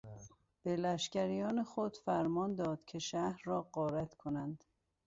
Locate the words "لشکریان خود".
0.75-1.97